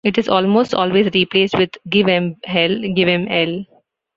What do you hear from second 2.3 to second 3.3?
hell, give 'em